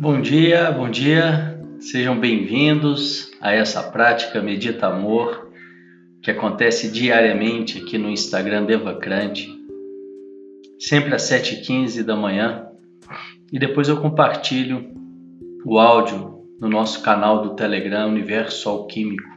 Bom 0.00 0.20
dia, 0.20 0.70
bom 0.70 0.88
dia. 0.88 1.60
Sejam 1.80 2.20
bem-vindos 2.20 3.32
a 3.40 3.50
essa 3.50 3.82
prática 3.82 4.40
Medita 4.40 4.86
Amor 4.86 5.50
que 6.22 6.30
acontece 6.30 6.88
diariamente 6.88 7.78
aqui 7.78 7.98
no 7.98 8.08
Instagram 8.08 8.64
Devacrante, 8.64 9.52
sempre 10.78 11.16
às 11.16 11.22
7h15 11.22 12.04
da 12.04 12.14
manhã. 12.14 12.68
E 13.52 13.58
depois 13.58 13.88
eu 13.88 14.00
compartilho 14.00 14.88
o 15.66 15.80
áudio 15.80 16.44
no 16.60 16.68
nosso 16.68 17.02
canal 17.02 17.42
do 17.42 17.56
Telegram 17.56 18.06
Universo 18.06 18.68
Alquímico 18.68 19.28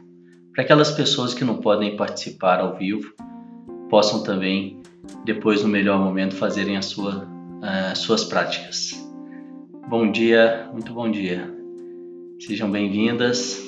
para 0.54 0.62
aquelas 0.62 0.92
pessoas 0.92 1.34
que 1.34 1.44
não 1.44 1.56
podem 1.56 1.96
participar 1.96 2.60
ao 2.60 2.76
vivo 2.76 3.12
possam 3.90 4.22
também 4.22 4.80
depois 5.24 5.64
no 5.64 5.68
melhor 5.68 5.98
momento 5.98 6.36
fazerem 6.36 6.76
as 6.76 6.84
sua, 6.84 7.24
uh, 7.24 7.96
suas 7.96 8.22
práticas. 8.22 9.11
Bom 9.88 10.10
dia, 10.10 10.68
muito 10.72 10.92
bom 10.92 11.10
dia. 11.10 11.52
Sejam 12.40 12.70
bem-vindas. 12.70 13.62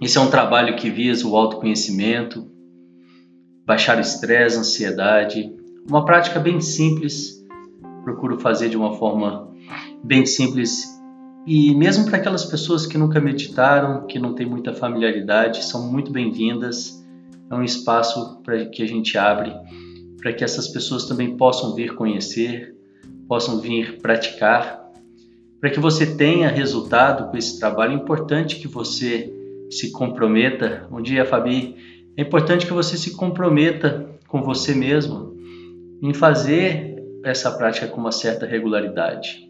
Esse 0.00 0.18
é 0.18 0.20
um 0.20 0.30
trabalho 0.30 0.76
que 0.76 0.90
visa 0.90 1.26
o 1.26 1.36
autoconhecimento, 1.36 2.50
baixar 3.66 3.98
o 3.98 4.00
estresse, 4.00 4.58
ansiedade. 4.58 5.52
Uma 5.88 6.04
prática 6.04 6.38
bem 6.38 6.60
simples. 6.60 7.44
Procuro 8.04 8.38
fazer 8.38 8.68
de 8.68 8.76
uma 8.76 8.94
forma 8.94 9.48
bem 10.04 10.24
simples 10.26 10.84
e 11.46 11.74
mesmo 11.74 12.04
para 12.04 12.18
aquelas 12.18 12.44
pessoas 12.44 12.86
que 12.86 12.98
nunca 12.98 13.20
meditaram, 13.20 14.06
que 14.06 14.18
não 14.18 14.34
têm 14.34 14.46
muita 14.46 14.74
familiaridade, 14.74 15.64
são 15.64 15.90
muito 15.90 16.12
bem-vindas. 16.12 17.04
É 17.50 17.54
um 17.54 17.62
espaço 17.62 18.40
para 18.42 18.66
que 18.66 18.82
a 18.82 18.86
gente 18.86 19.16
abre 19.16 19.52
para 20.18 20.32
que 20.32 20.44
essas 20.44 20.68
pessoas 20.68 21.06
também 21.06 21.36
possam 21.36 21.74
vir 21.74 21.94
conhecer, 21.94 22.74
possam 23.28 23.60
vir 23.60 23.98
praticar 24.00 24.87
para 25.60 25.70
que 25.70 25.80
você 25.80 26.14
tenha 26.14 26.48
resultado 26.48 27.30
com 27.30 27.36
esse 27.36 27.58
trabalho, 27.58 27.92
é 27.92 27.96
importante 27.96 28.56
que 28.56 28.68
você 28.68 29.32
se 29.70 29.90
comprometa. 29.90 30.86
Um 30.90 31.02
dia, 31.02 31.24
Fabi, 31.24 31.76
é 32.16 32.22
importante 32.22 32.66
que 32.66 32.72
você 32.72 32.96
se 32.96 33.16
comprometa 33.16 34.08
com 34.28 34.42
você 34.42 34.74
mesmo 34.74 35.36
em 36.02 36.14
fazer 36.14 36.96
essa 37.24 37.50
prática 37.50 37.88
com 37.88 38.00
uma 38.00 38.12
certa 38.12 38.46
regularidade. 38.46 39.48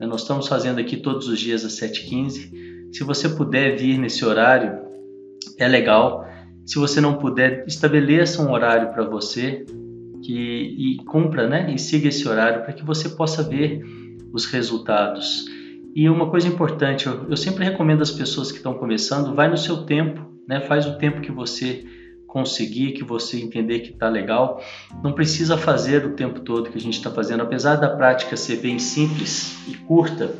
Nós 0.00 0.22
estamos 0.22 0.48
fazendo 0.48 0.80
aqui 0.80 0.96
todos 0.96 1.28
os 1.28 1.38
dias 1.38 1.64
às 1.64 1.72
7h15. 1.80 2.92
Se 2.92 3.04
você 3.04 3.28
puder 3.28 3.76
vir 3.76 3.98
nesse 3.98 4.24
horário, 4.24 4.78
é 5.58 5.68
legal. 5.68 6.26
Se 6.66 6.78
você 6.78 7.00
não 7.00 7.14
puder, 7.14 7.64
estabeleça 7.66 8.42
um 8.42 8.52
horário 8.52 8.92
para 8.92 9.04
você 9.04 9.64
que, 10.22 10.32
e 10.32 10.96
cumpra, 11.04 11.46
né? 11.46 11.72
E 11.72 11.78
siga 11.78 12.08
esse 12.08 12.28
horário 12.28 12.64
para 12.64 12.72
que 12.72 12.84
você 12.84 13.08
possa 13.10 13.42
ver 13.42 13.82
os 14.34 14.46
resultados. 14.46 15.46
E 15.94 16.10
uma 16.10 16.28
coisa 16.28 16.48
importante, 16.48 17.06
eu, 17.06 17.30
eu 17.30 17.36
sempre 17.36 17.64
recomendo 17.64 18.02
às 18.02 18.10
pessoas 18.10 18.50
que 18.50 18.56
estão 18.56 18.74
começando, 18.74 19.32
vai 19.32 19.48
no 19.48 19.56
seu 19.56 19.84
tempo, 19.84 20.20
né? 20.48 20.60
Faz 20.60 20.84
o 20.86 20.98
tempo 20.98 21.20
que 21.20 21.30
você 21.30 21.84
conseguir, 22.26 22.92
que 22.92 23.04
você 23.04 23.40
entender 23.40 23.78
que 23.78 23.92
está 23.92 24.08
legal. 24.08 24.60
Não 25.04 25.12
precisa 25.12 25.56
fazer 25.56 26.04
o 26.04 26.16
tempo 26.16 26.40
todo 26.40 26.68
que 26.68 26.76
a 26.76 26.80
gente 26.80 26.94
está 26.94 27.12
fazendo, 27.12 27.44
apesar 27.44 27.76
da 27.76 27.88
prática 27.88 28.36
ser 28.36 28.56
bem 28.56 28.76
simples 28.80 29.56
e 29.68 29.76
curta. 29.76 30.34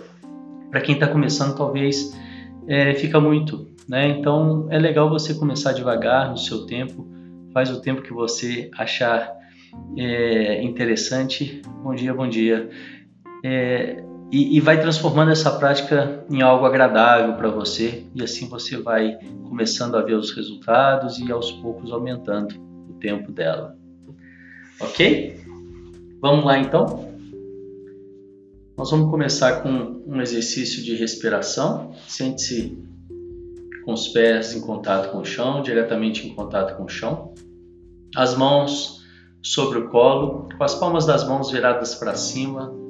Para 0.70 0.80
quem 0.80 0.96
está 0.96 1.06
começando, 1.06 1.56
talvez 1.56 2.12
é, 2.66 2.94
fica 2.94 3.20
muito, 3.20 3.68
né? 3.88 4.08
Então 4.08 4.66
é 4.70 4.78
legal 4.78 5.08
você 5.08 5.34
começar 5.34 5.72
devagar 5.72 6.30
no 6.30 6.36
seu 6.36 6.66
tempo. 6.66 7.08
Faz 7.52 7.70
o 7.70 7.80
tempo 7.80 8.02
que 8.02 8.12
você 8.12 8.68
achar 8.76 9.32
é, 9.96 10.60
interessante. 10.64 11.62
Bom 11.84 11.94
dia, 11.94 12.12
bom 12.12 12.28
dia 12.28 12.68
é, 13.44 14.02
e, 14.32 14.56
e, 14.56 14.60
vai 14.60 14.80
transformando 14.80 15.30
essa 15.30 15.50
prática 15.50 16.24
em 16.30 16.40
algo 16.40 16.64
agradável 16.64 17.34
para 17.34 17.50
você 17.50 18.06
e 18.14 18.22
assim 18.22 18.48
você 18.48 18.78
vai 18.78 19.18
começando 19.46 19.96
a 19.96 20.02
ver 20.02 20.14
os 20.14 20.34
resultados 20.34 21.18
e 21.18 21.30
aos 21.30 21.52
poucos 21.52 21.92
aumentando 21.92 22.54
o 22.88 22.94
tempo 22.94 23.30
dela. 23.30 23.76
Ok? 24.80 25.38
Vamos 26.22 26.46
lá 26.46 26.58
então? 26.58 27.12
Nós 28.78 28.90
vamos 28.90 29.10
começar 29.10 29.62
com 29.62 30.02
um 30.06 30.22
exercício 30.22 30.82
de 30.82 30.96
respiração. 30.96 31.92
Sente-se 32.08 32.82
com 33.84 33.92
os 33.92 34.08
pés 34.08 34.54
em 34.54 34.60
contato 34.62 35.12
com 35.12 35.18
o 35.18 35.24
chão, 35.24 35.62
diretamente 35.62 36.26
em 36.26 36.34
contato 36.34 36.76
com 36.78 36.84
o 36.84 36.88
chão. 36.88 37.34
As 38.16 38.34
mãos 38.34 39.04
sobre 39.42 39.78
o 39.78 39.90
colo, 39.90 40.48
com 40.56 40.64
as 40.64 40.74
palmas 40.74 41.04
das 41.04 41.28
mãos 41.28 41.50
viradas 41.50 41.94
para 41.94 42.14
cima, 42.14 42.83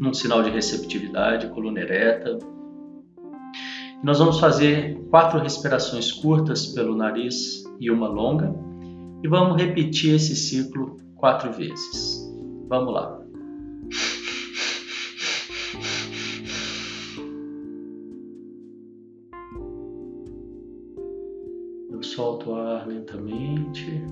num 0.00 0.12
sinal 0.12 0.42
de 0.42 0.50
receptividade, 0.50 1.48
coluna 1.48 1.80
ereta. 1.80 2.38
Nós 4.02 4.18
vamos 4.18 4.40
fazer 4.40 4.98
quatro 5.10 5.38
respirações 5.40 6.10
curtas 6.10 6.66
pelo 6.66 6.96
nariz 6.96 7.62
e 7.78 7.90
uma 7.90 8.08
longa 8.08 8.52
e 9.22 9.28
vamos 9.28 9.60
repetir 9.60 10.16
esse 10.16 10.34
ciclo 10.34 10.96
quatro 11.14 11.52
vezes. 11.52 12.28
Vamos 12.68 12.92
lá. 12.92 13.22
Eu 21.90 22.02
solto 22.02 22.50
o 22.50 22.54
ar 22.56 22.88
lentamente. 22.88 24.02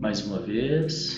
Mais 0.00 0.24
uma 0.24 0.40
vez. 0.40 1.14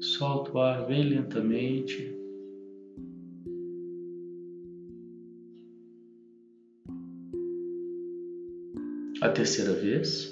Solta 0.00 0.52
o 0.52 0.58
ar 0.58 0.86
bem 0.86 1.02
lentamente. 1.02 2.10
A 9.20 9.28
terceira 9.28 9.74
vez. 9.74 10.31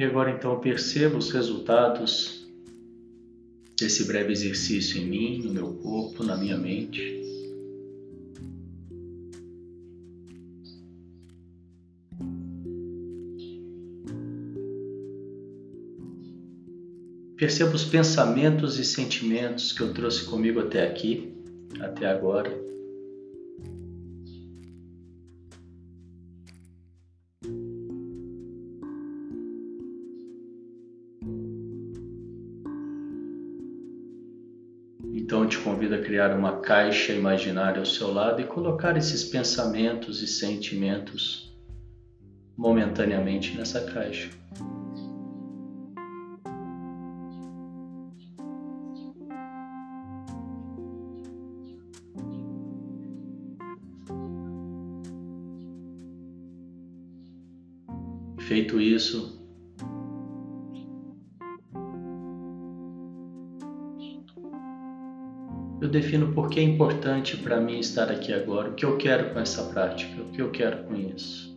E 0.00 0.02
agora 0.02 0.30
então 0.30 0.52
eu 0.52 0.58
percebo 0.58 1.18
os 1.18 1.30
resultados 1.30 2.48
desse 3.78 4.04
breve 4.04 4.32
exercício 4.32 4.98
em 4.98 5.04
mim, 5.04 5.42
no 5.44 5.52
meu 5.52 5.74
corpo, 5.74 6.24
na 6.24 6.38
minha 6.38 6.56
mente. 6.56 7.20
Percebo 17.36 17.74
os 17.74 17.84
pensamentos 17.84 18.78
e 18.78 18.84
sentimentos 18.86 19.70
que 19.70 19.82
eu 19.82 19.92
trouxe 19.92 20.24
comigo 20.24 20.60
até 20.60 20.86
aqui, 20.86 21.30
até 21.78 22.06
agora. 22.06 22.69
caixa 36.60 37.12
imaginária 37.12 37.80
ao 37.80 37.86
seu 37.86 38.12
lado 38.12 38.40
e 38.40 38.46
colocar 38.46 38.96
esses 38.96 39.24
pensamentos 39.24 40.22
e 40.22 40.26
sentimentos 40.26 41.50
momentaneamente 42.56 43.56
nessa 43.56 43.80
caixa. 43.80 44.30
Feito 58.38 58.80
isso, 58.80 59.39
defino 65.90 66.32
por 66.32 66.48
que 66.48 66.60
é 66.60 66.62
importante 66.62 67.36
para 67.36 67.60
mim 67.60 67.78
estar 67.78 68.10
aqui 68.10 68.32
agora, 68.32 68.70
o 68.70 68.74
que 68.74 68.84
eu 68.84 68.96
quero 68.96 69.32
com 69.32 69.40
essa 69.40 69.64
prática, 69.64 70.22
o 70.22 70.30
que 70.30 70.40
eu 70.40 70.50
quero 70.50 70.84
com 70.84 70.94
isso. 70.94 71.50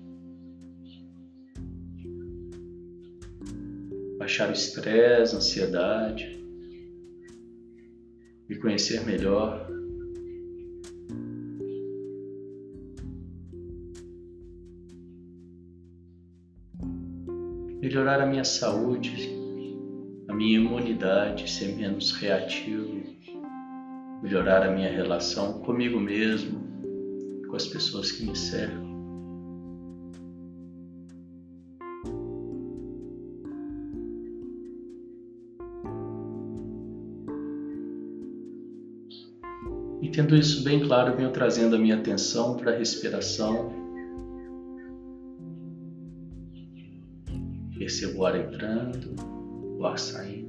Baixar 4.17 4.49
o 4.49 4.53
estresse, 4.53 5.35
a 5.35 5.37
ansiedade, 5.37 6.43
me 8.49 8.55
conhecer 8.57 9.05
melhor. 9.05 9.67
Melhorar 17.81 18.21
a 18.21 18.25
minha 18.25 18.45
saúde, 18.45 19.29
a 20.27 20.33
minha 20.33 20.57
imunidade, 20.57 21.51
ser 21.51 21.75
menos 21.75 22.13
reativo, 22.13 22.92
melhorar 24.33 24.63
a 24.63 24.71
minha 24.71 24.89
relação 24.89 25.59
comigo 25.59 25.99
mesmo, 25.99 26.59
com 27.47 27.55
as 27.55 27.67
pessoas 27.67 28.11
que 28.11 28.25
me 28.25 28.35
cercam. 28.35 28.81
E 40.01 40.09
tendo 40.09 40.35
isso 40.35 40.63
bem 40.63 40.79
claro, 40.79 41.15
venho 41.15 41.31
trazendo 41.31 41.75
a 41.75 41.79
minha 41.79 41.95
atenção 41.95 42.57
para 42.57 42.71
a 42.71 42.75
respiração. 42.75 43.71
Percebo 47.77 48.21
o 48.21 48.25
ar 48.25 48.35
entrando, 48.35 49.13
o 49.77 49.85
ar 49.85 49.99
saindo. 49.99 50.42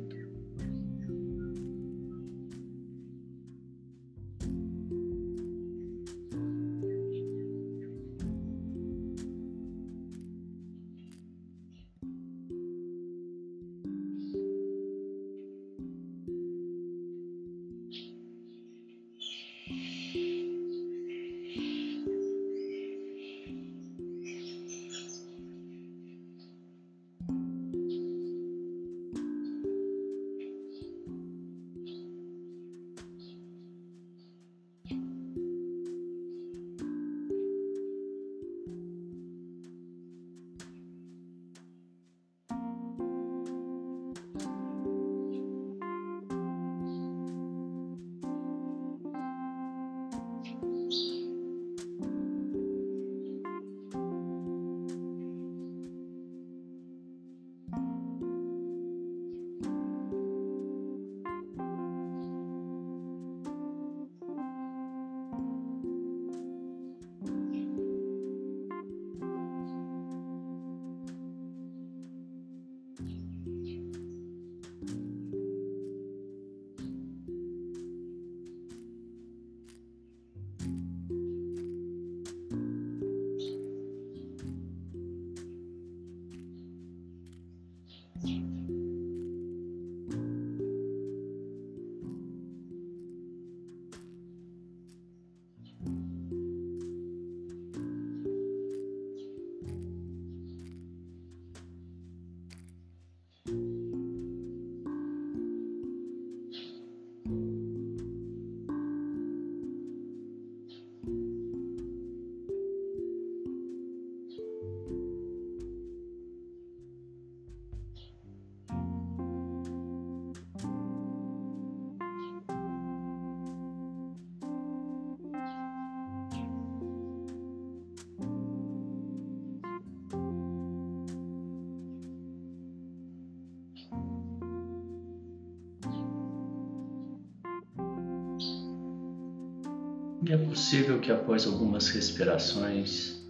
É 140.35 140.37
possível 140.37 140.99
que 140.99 141.13
após 141.13 141.47
algumas 141.47 141.89
respirações 141.91 143.25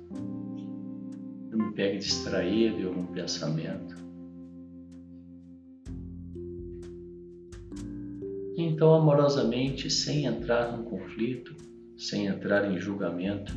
eu 1.53 1.59
me 1.59 1.71
pegue 1.75 1.99
distraído 1.99 2.81
em 2.81 2.87
algum 2.87 3.05
pensamento. 3.05 3.95
Então, 8.57 8.95
amorosamente, 8.95 9.91
sem 9.91 10.25
entrar 10.25 10.75
num 10.75 10.85
conflito, 10.85 11.55
sem 11.95 12.27
entrar 12.27 12.73
em 12.73 12.81
julgamento, 12.81 13.53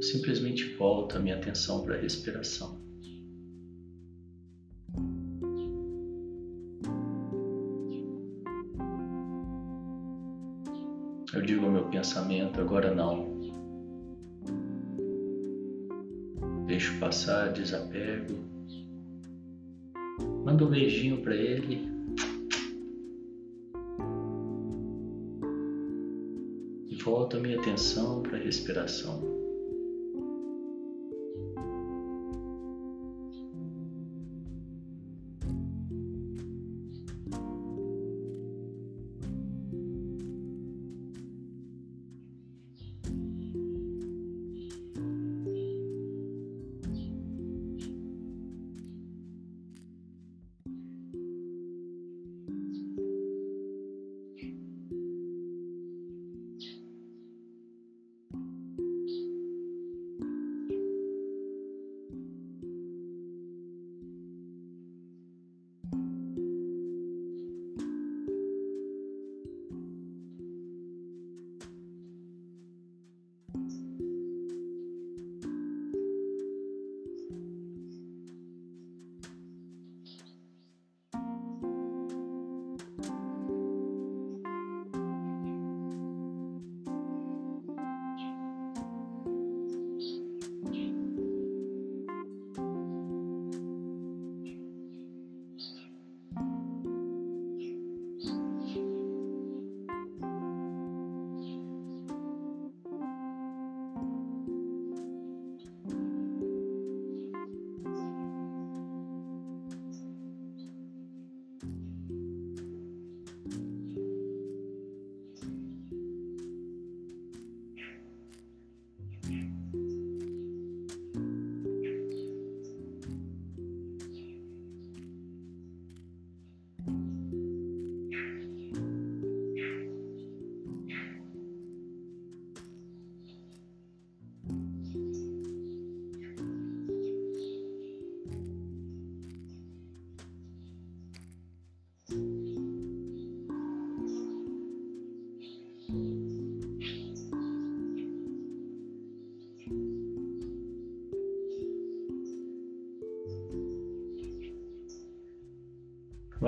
simplesmente 0.00 0.74
volto 0.76 1.18
a 1.18 1.20
minha 1.20 1.36
atenção 1.36 1.84
para 1.84 1.96
a 1.96 2.00
respiração. 2.00 2.77
Eu 11.32 11.42
digo 11.42 11.66
ao 11.66 11.72
meu 11.72 11.84
pensamento, 11.88 12.60
agora 12.60 12.94
não. 12.94 13.38
Deixo 16.66 16.98
passar, 16.98 17.52
desapego. 17.52 18.34
Mando 20.44 20.66
um 20.66 20.70
beijinho 20.70 21.20
para 21.20 21.34
ele. 21.34 21.86
E 26.86 26.94
volto 27.02 27.36
a 27.36 27.40
minha 27.40 27.60
atenção 27.60 28.22
para 28.22 28.38
a 28.38 28.40
respiração. 28.40 29.37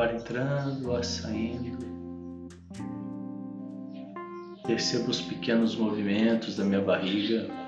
O 0.00 0.02
ar 0.02 0.14
entrando, 0.14 0.88
o 0.88 0.96
ar 0.96 1.04
saindo. 1.04 1.86
Percebo 4.66 5.10
os 5.10 5.20
pequenos 5.20 5.76
movimentos 5.76 6.56
da 6.56 6.64
minha 6.64 6.80
barriga. 6.80 7.59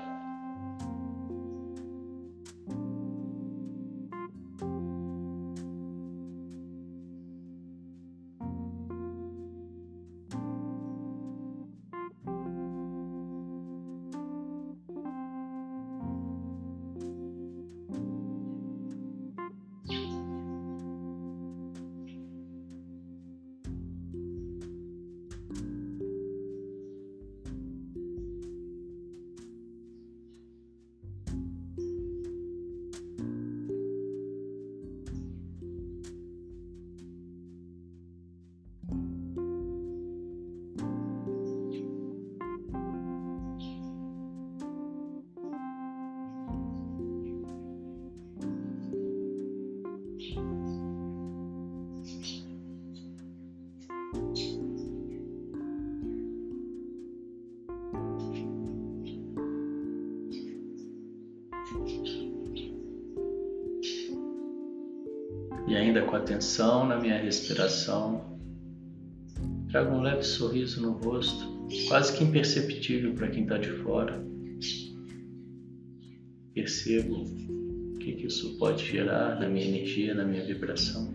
Ainda 65.93 66.07
com 66.07 66.15
atenção 66.15 66.87
na 66.87 66.97
minha 66.97 67.21
respiração, 67.21 68.39
trago 69.69 69.95
um 69.95 70.01
leve 70.01 70.23
sorriso 70.23 70.81
no 70.81 70.93
rosto, 70.93 71.67
quase 71.87 72.17
que 72.17 72.23
imperceptível 72.23 73.13
para 73.13 73.27
quem 73.27 73.43
está 73.43 73.59
de 73.59 73.69
fora. 73.83 74.23
Percebo 76.55 77.15
o 77.15 77.97
que, 77.99 78.13
que 78.13 78.25
isso 78.25 78.57
pode 78.57 78.83
gerar 78.83 79.39
na 79.39 79.47
minha 79.47 79.67
energia, 79.67 80.15
na 80.15 80.25
minha 80.25 80.43
vibração. 80.43 81.13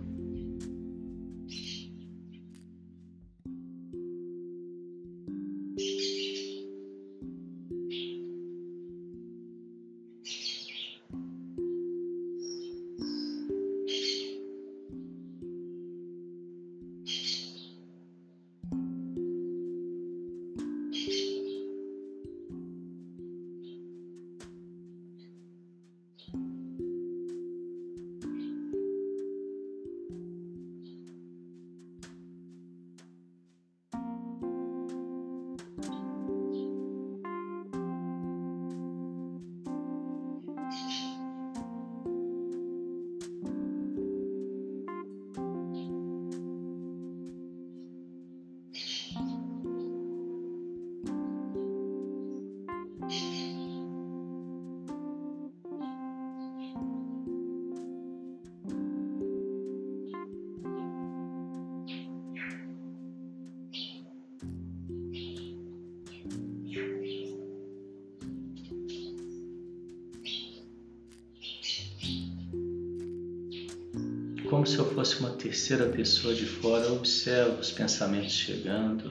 Se 74.68 74.76
eu 74.76 74.84
fosse 74.84 75.18
uma 75.20 75.30
terceira 75.30 75.88
pessoa 75.88 76.34
de 76.34 76.44
fora, 76.44 76.92
observo 76.92 77.58
os 77.58 77.70
pensamentos 77.70 78.32
chegando, 78.32 79.10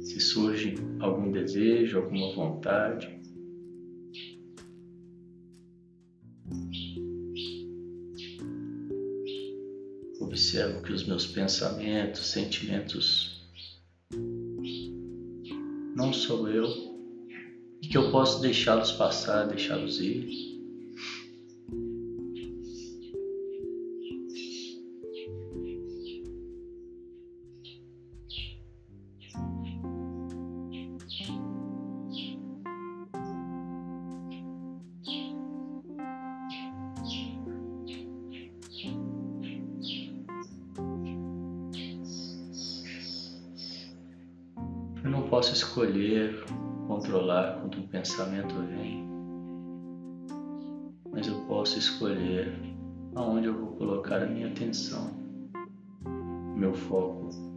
se 0.00 0.20
surge 0.20 0.76
algum 1.00 1.32
desejo, 1.32 1.98
alguma 1.98 2.32
vontade. 2.32 3.18
Observo 10.20 10.82
que 10.82 10.92
os 10.92 11.04
meus 11.04 11.26
pensamentos, 11.26 12.28
sentimentos 12.28 13.40
não 15.96 16.12
sou 16.12 16.48
eu 16.48 16.64
e 17.82 17.88
que 17.88 17.98
eu 17.98 18.12
posso 18.12 18.40
deixá-los 18.40 18.92
passar, 18.92 19.48
deixá-los 19.48 20.00
ir. 20.00 20.49
Eu 45.02 45.10
não 45.10 45.28
posso 45.28 45.52
escolher 45.52 46.44
controlar 46.86 47.60
quando 47.60 47.78
um 47.78 47.88
pensamento 47.88 48.54
vem, 48.54 49.04
mas 51.10 51.26
eu 51.26 51.40
posso 51.46 51.76
escolher 51.76 52.52
aonde 53.16 53.48
eu 53.48 53.58
vou 53.58 53.72
colocar 53.76 54.22
a 54.22 54.26
minha 54.26 54.46
atenção, 54.46 55.10
meu 56.54 56.72
foco. 56.72 57.49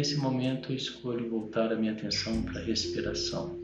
Nesse 0.00 0.16
momento 0.16 0.72
eu 0.72 0.76
escolho 0.76 1.28
voltar 1.28 1.70
a 1.70 1.76
minha 1.76 1.92
atenção 1.92 2.42
para 2.42 2.58
a 2.58 2.64
respiração. 2.64 3.59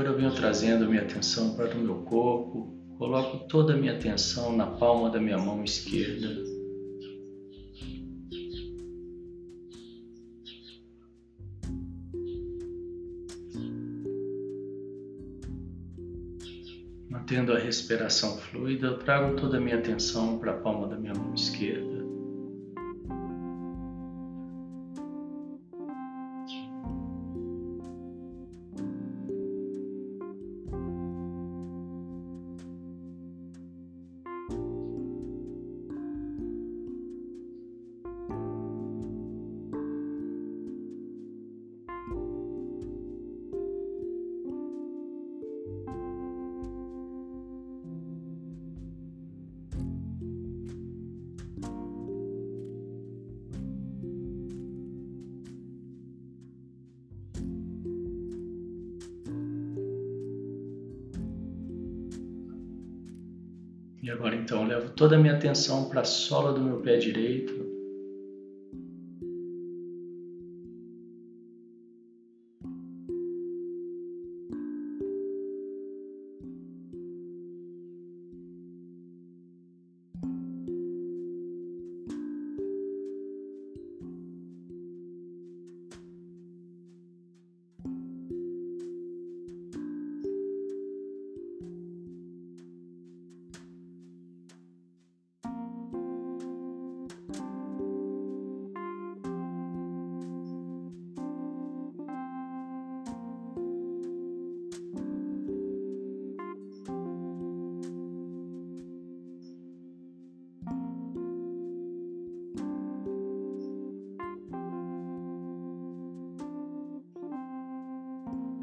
Agora 0.00 0.14
eu 0.14 0.18
venho 0.18 0.34
trazendo 0.34 0.88
minha 0.88 1.02
atenção 1.02 1.54
para 1.54 1.76
o 1.76 1.78
meu 1.78 1.96
corpo, 1.96 2.74
coloco 2.96 3.46
toda 3.48 3.74
a 3.74 3.76
minha 3.76 3.92
atenção 3.92 4.56
na 4.56 4.66
palma 4.66 5.10
da 5.10 5.20
minha 5.20 5.36
mão 5.36 5.62
esquerda. 5.62 6.42
Mantendo 17.10 17.52
a 17.52 17.58
respiração 17.58 18.38
fluida, 18.38 18.86
eu 18.86 18.98
trago 19.00 19.38
toda 19.38 19.58
a 19.58 19.60
minha 19.60 19.76
atenção 19.76 20.38
para 20.38 20.52
a 20.52 20.56
palma 20.60 20.88
da 20.88 20.96
minha 20.96 21.12
mão 21.12 21.34
esquerda. 21.34 21.99
Toda 65.00 65.16
a 65.16 65.18
minha 65.18 65.32
atenção 65.32 65.88
para 65.88 66.02
a 66.02 66.04
sola 66.04 66.52
do 66.52 66.60
meu 66.60 66.76
pé 66.82 66.98
direito. 66.98 67.69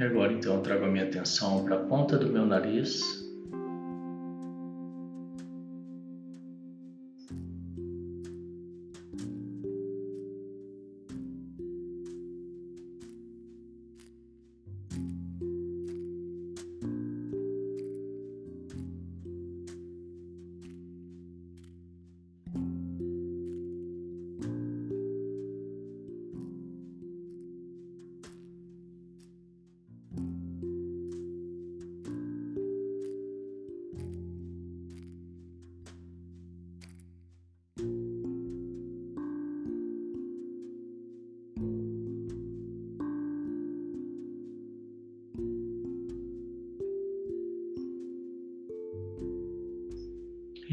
Agora 0.08 0.32
então 0.32 0.62
trago 0.62 0.86
a 0.86 0.88
minha 0.88 1.04
atenção 1.04 1.66
para 1.66 1.76
a 1.76 1.86
ponta 1.86 2.18
do 2.18 2.32
meu 2.32 2.46
nariz. 2.46 3.27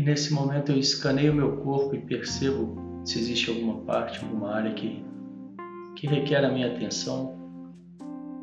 Nesse 0.04 0.34
momento 0.34 0.70
eu 0.70 0.78
escaneio 0.78 1.34
meu 1.34 1.56
corpo 1.56 1.94
e 1.94 1.98
percebo 1.98 2.76
se 3.04 3.18
existe 3.18 3.48
alguma 3.50 3.80
parte, 3.80 4.22
alguma 4.22 4.54
área 4.54 4.74
que, 4.74 5.02
que 5.96 6.06
requer 6.06 6.44
a 6.44 6.52
minha 6.52 6.74
atenção, 6.74 7.34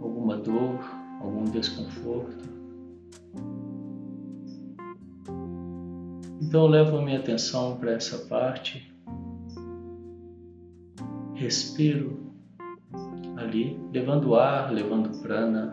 alguma 0.02 0.38
dor, 0.38 0.80
algum 1.22 1.44
desconforto. 1.46 2.50
Então 6.42 6.64
eu 6.64 6.68
levo 6.68 6.98
a 6.98 7.02
minha 7.02 7.20
atenção 7.20 7.78
para 7.78 7.92
essa 7.92 8.18
parte, 8.26 8.92
respiro 11.36 12.20
ali, 13.38 13.80
levando 13.94 14.36
ar, 14.36 14.72
levando 14.72 15.22
prana, 15.22 15.72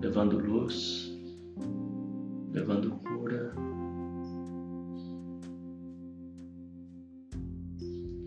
levando 0.00 0.38
luz, 0.38 1.12
levando 2.52 2.92
cura. 3.02 3.52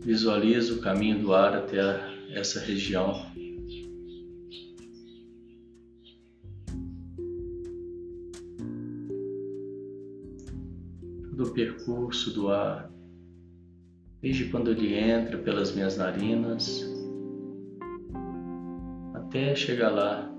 Visualizo 0.05 0.75
o 0.75 0.81
caminho 0.81 1.19
do 1.19 1.33
ar 1.33 1.55
até 1.55 1.99
essa 2.29 2.59
região. 2.59 3.25
Do 11.33 11.49
percurso 11.51 12.31
do 12.31 12.49
ar, 12.49 12.91
desde 14.21 14.45
quando 14.45 14.69
ele 14.69 14.93
entra 14.93 15.39
pelas 15.39 15.73
minhas 15.73 15.97
narinas 15.97 16.85
até 19.15 19.55
chegar 19.55 19.89
lá 19.89 20.34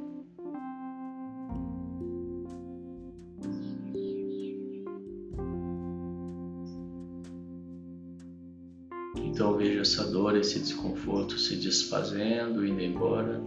esse 10.38 10.58
desconforto 10.58 11.38
se 11.38 11.56
desfazendo, 11.56 12.66
indo 12.66 12.80
embora. 12.80 13.40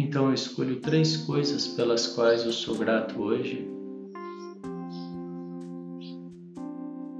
Então 0.00 0.28
eu 0.28 0.34
escolho 0.34 0.80
três 0.80 1.18
coisas 1.18 1.68
pelas 1.68 2.06
quais 2.06 2.46
eu 2.46 2.52
sou 2.52 2.74
grato 2.74 3.20
hoje. 3.20 3.68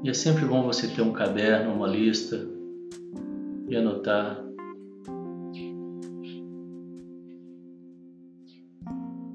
E 0.03 0.09
é 0.09 0.15
sempre 0.15 0.47
bom 0.47 0.63
você 0.63 0.89
ter 0.89 1.03
um 1.03 1.13
caderno, 1.13 1.75
uma 1.75 1.87
lista 1.87 2.49
e 3.69 3.77
anotar 3.77 4.43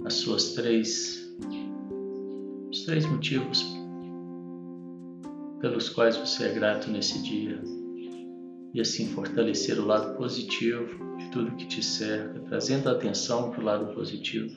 as 0.03 0.15
suas 0.15 0.53
três 0.53 1.23
os 2.71 2.83
três 2.83 3.05
motivos 3.05 3.63
pelos 5.61 5.87
quais 5.89 6.17
você 6.17 6.45
é 6.45 6.53
grato 6.53 6.89
nesse 6.89 7.21
dia 7.21 7.61
e 8.73 8.81
assim 8.81 9.07
fortalecer 9.09 9.79
o 9.79 9.85
lado 9.85 10.17
positivo 10.17 11.04
de 11.17 11.29
tudo 11.29 11.55
que 11.55 11.65
te 11.65 11.81
cerca, 11.81 12.39
trazendo 12.41 12.89
atenção 12.89 13.49
para 13.49 13.61
o 13.61 13.63
lado 13.63 13.93
positivo. 13.93 14.49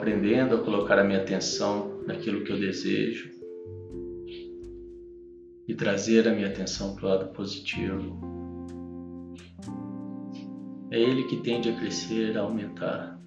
Aprendendo 0.00 0.54
a 0.54 0.64
colocar 0.64 0.98
a 0.98 1.04
minha 1.04 1.20
atenção 1.20 2.02
naquilo 2.06 2.42
que 2.42 2.50
eu 2.50 2.58
desejo 2.58 3.30
e 5.68 5.74
trazer 5.74 6.26
a 6.26 6.32
minha 6.32 6.48
atenção 6.48 6.96
para 6.96 7.04
o 7.04 7.08
lado 7.08 7.32
positivo, 7.34 8.18
é 10.90 10.98
ele 10.98 11.24
que 11.24 11.36
tende 11.36 11.68
a 11.68 11.76
crescer, 11.78 12.36
a 12.38 12.40
aumentar. 12.40 13.19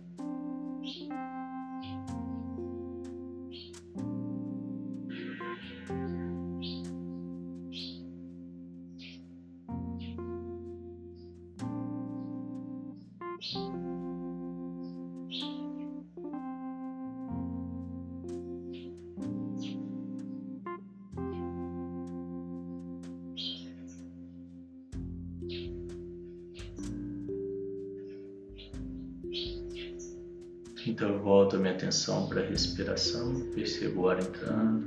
Então 31.04 31.16
eu 31.16 31.22
volto 31.22 31.58
a 31.58 31.60
minha 31.60 31.74
atenção 31.74 32.30
para 32.30 32.40
a 32.40 32.46
respiração, 32.46 33.42
percebo 33.54 34.04
o 34.04 34.10
ar 34.10 34.22
entrando, 34.22 34.86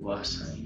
o 0.00 0.08
ar 0.08 0.24
saindo. 0.24 0.63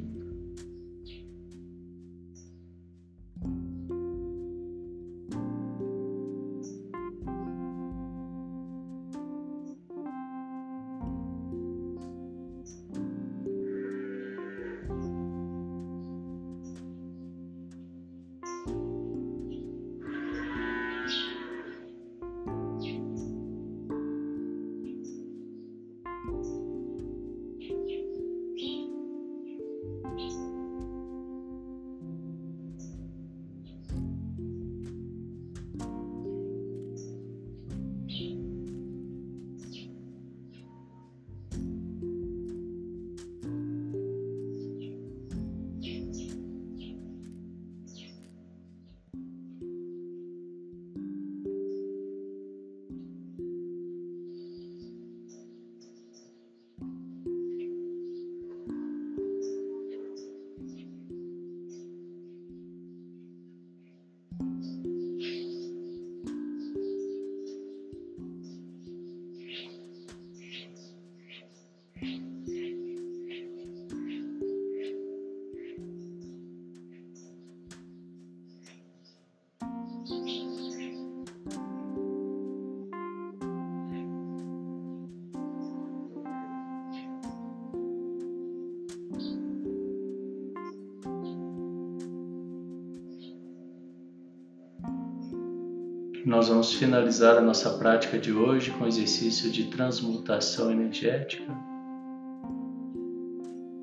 Nós 96.28 96.48
vamos 96.50 96.74
finalizar 96.74 97.38
a 97.38 97.40
nossa 97.40 97.78
prática 97.78 98.18
de 98.18 98.30
hoje 98.30 98.70
com 98.72 98.84
o 98.84 98.86
exercício 98.86 99.50
de 99.50 99.70
transmutação 99.70 100.70
energética, 100.70 101.50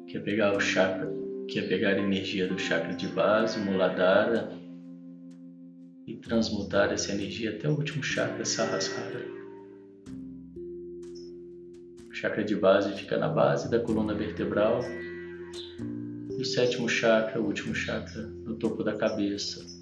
que 0.08 0.16
é 0.16 0.20
pegar 0.20 0.56
o 0.56 0.60
chakra, 0.60 1.12
que 1.50 1.58
é 1.58 1.64
pegar 1.64 1.94
a 1.94 1.98
energia 1.98 2.48
do 2.48 2.60
chakra 2.60 2.94
de 2.94 3.08
base, 3.08 3.60
Muladhara, 3.60 4.52
e 6.06 6.18
transmutar 6.18 6.94
essa 6.94 7.14
energia 7.14 7.50
até 7.50 7.68
o 7.68 7.72
último 7.72 8.04
chakra, 8.04 8.46
Sahasrara. 8.46 9.26
O 12.08 12.14
chakra 12.14 12.44
de 12.44 12.56
base 12.56 12.94
fica 12.94 13.18
na 13.18 13.28
base 13.28 13.72
da 13.72 13.80
coluna 13.80 14.14
vertebral, 14.14 14.82
e 16.30 16.40
o 16.40 16.46
sétimo 16.46 16.88
chakra, 16.88 17.42
o 17.42 17.46
último 17.48 17.74
chakra, 17.74 18.22
no 18.22 18.56
topo 18.56 18.84
da 18.84 18.96
cabeça. 18.96 19.75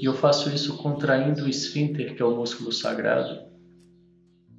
E 0.00 0.04
eu 0.04 0.14
faço 0.14 0.48
isso 0.48 0.76
contraindo 0.76 1.42
o 1.42 1.48
esfíncter, 1.48 2.14
que 2.14 2.22
é 2.22 2.24
o 2.24 2.36
músculo 2.36 2.70
sagrado, 2.70 3.48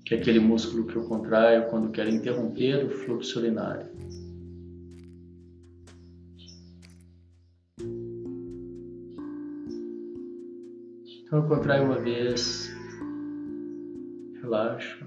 que 0.03 0.13
é 0.13 0.17
aquele 0.17 0.39
músculo 0.39 0.85
que 0.85 0.97
eu 0.97 1.03
contraio 1.05 1.69
quando 1.69 1.91
quero 1.91 2.09
interromper 2.09 2.85
o 2.85 2.89
fluxo 2.89 3.39
urinário. 3.39 3.89
Então 11.23 11.39
eu 11.39 11.47
contraio 11.47 11.85
uma 11.85 11.99
vez, 12.01 12.69
relaxo. 14.41 15.05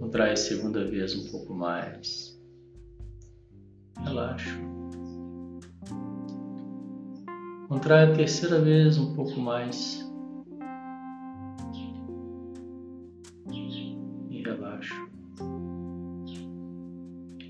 Contrai 0.00 0.32
a 0.32 0.36
segunda 0.36 0.84
vez 0.84 1.14
um 1.14 1.30
pouco 1.30 1.54
mais, 1.54 2.36
relaxo. 4.04 4.73
Contrai 7.74 8.04
a 8.04 8.14
terceira 8.14 8.60
vez 8.60 8.96
um 8.98 9.16
pouco 9.16 9.40
mais. 9.40 10.08
E 14.30 14.42
relaxo. 14.44 14.94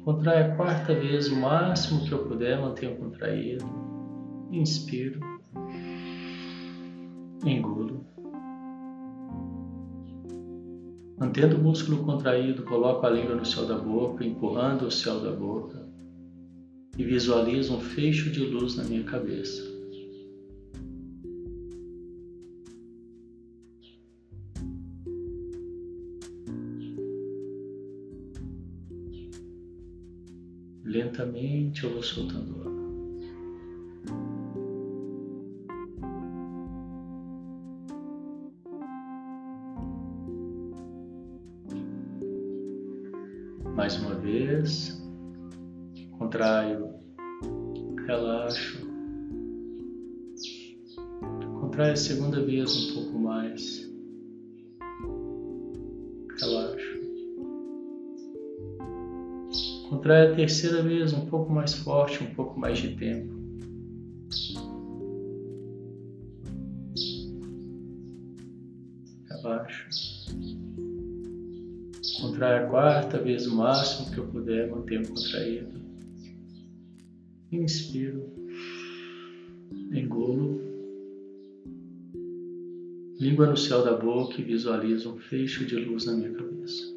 Contrai 0.03 0.45
a 0.45 0.57
quarta 0.57 0.95
vez 0.95 1.31
o 1.31 1.37
máximo 1.37 2.07
que 2.07 2.13
eu 2.13 2.27
puder, 2.27 2.59
mantenho 2.59 2.97
contraído. 2.97 3.67
Inspiro. 4.51 5.21
Engulo. 7.45 8.07
Mantendo 11.19 11.59
o 11.59 11.63
músculo 11.63 12.03
contraído, 12.03 12.63
coloco 12.63 13.05
a 13.05 13.11
língua 13.11 13.35
no 13.35 13.45
céu 13.45 13.67
da 13.67 13.77
boca, 13.77 14.25
empurrando 14.25 14.87
o 14.87 14.91
céu 14.91 15.21
da 15.21 15.33
boca 15.33 15.87
e 16.97 17.05
visualizo 17.05 17.77
um 17.77 17.81
fecho 17.81 18.31
de 18.31 18.41
luz 18.41 18.77
na 18.77 18.85
minha 18.85 19.05
cabeça. 19.05 19.74
Lentamente 31.15 31.85
eu 31.85 31.93
vou 31.93 32.03
soltando 32.03 32.57
o 32.57 32.63
ar. 32.63 32.75
Mais 43.77 43.97
uma 44.01 44.17
vez, 44.17 45.01
contraio, 46.19 46.95
relaxo, 48.09 48.85
contraio 51.61 51.93
a 51.93 51.97
segunda 51.97 52.45
vez 52.45 52.91
um 52.91 52.95
pouco 52.95 53.21
mais, 53.21 53.84
contraio 60.05 60.33
a 60.33 60.37
terceira 60.37 60.83
vez 60.83 61.15
um 61.15 61.25
pouco 61.25 61.51
mais 61.51 61.73
forte, 61.73 62.23
um 62.23 62.35
pouco 62.35 62.61
mais 62.61 62.79
de 62.79 62.95
tempo. 62.95 63.33
Relaxo. 69.31 69.89
Contrai 72.21 72.59
a 72.59 72.67
quarta 72.67 73.19
vez 73.19 73.47
o 73.47 73.57
máximo 73.57 74.11
que 74.11 74.19
eu 74.19 74.27
puder, 74.27 74.71
mantenho 74.71 75.09
contraído. 75.09 75.81
Inspiro. 77.51 78.31
Engulo. 79.91 80.61
Língua 83.19 83.47
no 83.47 83.57
céu 83.57 83.83
da 83.83 83.97
boca 83.97 84.39
e 84.39 84.45
visualizo 84.45 85.15
um 85.15 85.19
fecho 85.19 85.65
de 85.65 85.77
luz 85.77 86.05
na 86.05 86.13
minha 86.13 86.33
cabeça. 86.33 86.94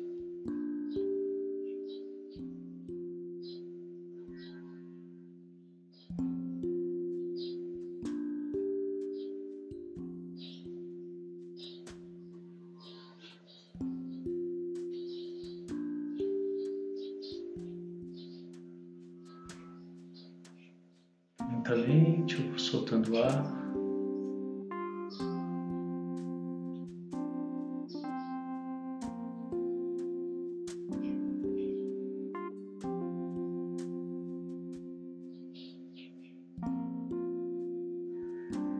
Vou 22.43 22.59
soltando 22.59 23.17
ar. 23.17 23.57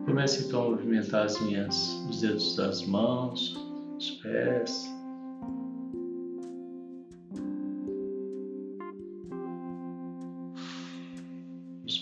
Comece 0.06 0.48
então 0.48 0.64
a 0.64 0.70
movimentar 0.72 1.26
as 1.26 1.40
minhas, 1.42 2.06
os 2.10 2.22
dedos 2.22 2.56
das 2.56 2.86
mãos, 2.86 3.56
os 3.98 4.12
pés. 4.22 4.98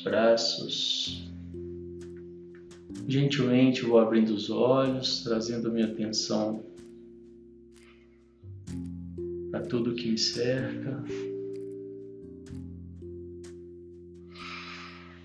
braços. 0.05 1.24
Gentilmente 3.15 3.85
vou 3.85 3.97
abrindo 3.97 4.31
os 4.31 4.49
olhos, 4.49 5.23
trazendo 5.23 5.71
minha 5.71 5.85
atenção 5.85 6.65
para 9.49 9.61
tudo 9.61 9.95
que 9.95 10.11
me 10.11 10.17
cerca. 10.17 11.01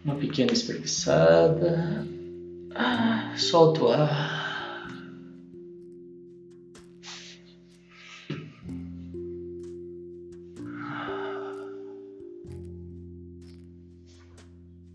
Uma 0.05 0.15
pequena 0.15 0.53
espreguiçada. 0.53 2.07
Ah, 2.77 3.35
solto 3.37 3.87
o 3.87 3.89
ar. 3.89 4.39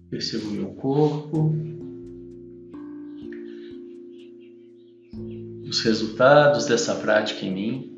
Percebo 0.10 0.50
meu 0.52 0.68
corpo, 0.76 1.65
resultados 5.86 6.66
dessa 6.66 6.96
prática 6.96 7.46
em 7.46 7.52
mim. 7.54 7.96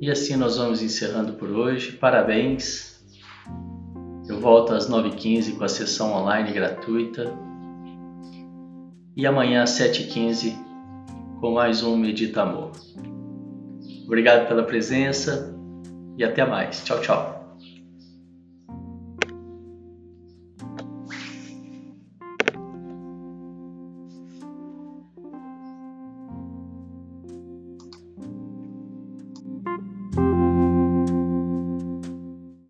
E 0.00 0.10
assim 0.10 0.36
nós 0.36 0.58
vamos 0.58 0.82
encerrando 0.82 1.34
por 1.34 1.50
hoje. 1.50 1.92
Parabéns! 1.92 3.02
Eu 4.28 4.40
volto 4.40 4.74
às 4.74 4.88
9h15 4.88 5.56
com 5.56 5.64
a 5.64 5.68
sessão 5.68 6.12
online 6.12 6.52
gratuita. 6.52 7.32
E 9.16 9.26
amanhã 9.26 9.62
às 9.62 9.70
7h15 9.70 10.54
com 11.40 11.52
mais 11.52 11.82
um 11.82 11.96
Medita 11.96 12.42
Amor. 12.42 12.72
Obrigado 14.04 14.48
pela 14.48 14.62
presença 14.64 15.54
e 16.18 16.24
até 16.24 16.44
mais. 16.44 16.84
Tchau, 16.84 17.00
tchau. 17.00 17.33